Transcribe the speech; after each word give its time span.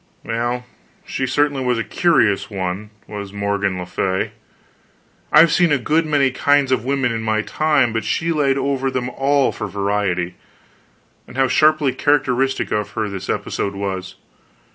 Well, 0.25 0.65
she 1.05 1.27
certainly 1.27 1.63
was 1.63 1.77
a 1.77 1.83
curious 1.83 2.49
one, 2.49 2.89
was 3.07 3.31
Morgan 3.31 3.77
le 3.77 3.85
Fay. 3.85 4.31
I 5.31 5.41
have 5.41 5.51
seen 5.51 5.71
a 5.71 5.77
good 5.77 6.07
many 6.07 6.31
kinds 6.31 6.71
of 6.71 6.83
women 6.83 7.11
in 7.11 7.21
my 7.21 7.43
time, 7.43 7.93
but 7.93 8.03
she 8.03 8.31
laid 8.31 8.57
over 8.57 8.89
them 8.89 9.11
all 9.11 9.51
for 9.51 9.67
variety. 9.67 10.37
And 11.27 11.37
how 11.37 11.47
sharply 11.47 11.93
characteristic 11.93 12.71
of 12.71 12.89
her 12.93 13.09
this 13.09 13.29
episode 13.29 13.75
was. 13.75 14.15